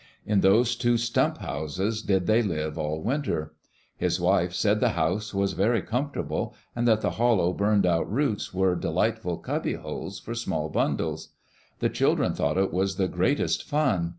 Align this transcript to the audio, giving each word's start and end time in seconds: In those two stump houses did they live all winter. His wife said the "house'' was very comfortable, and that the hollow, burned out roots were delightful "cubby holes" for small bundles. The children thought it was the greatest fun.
In 0.25 0.41
those 0.41 0.75
two 0.75 0.97
stump 0.97 1.37
houses 1.37 2.01
did 2.01 2.25
they 2.25 2.41
live 2.41 2.75
all 2.75 3.03
winter. 3.03 3.53
His 3.95 4.19
wife 4.19 4.51
said 4.51 4.79
the 4.79 4.93
"house'' 4.97 5.31
was 5.31 5.53
very 5.53 5.83
comfortable, 5.83 6.55
and 6.75 6.87
that 6.87 7.01
the 7.01 7.11
hollow, 7.21 7.53
burned 7.53 7.85
out 7.85 8.11
roots 8.11 8.51
were 8.51 8.75
delightful 8.75 9.37
"cubby 9.37 9.75
holes" 9.75 10.19
for 10.19 10.33
small 10.33 10.69
bundles. 10.69 11.35
The 11.81 11.89
children 11.89 12.33
thought 12.33 12.57
it 12.57 12.73
was 12.73 12.95
the 12.95 13.07
greatest 13.07 13.63
fun. 13.63 14.09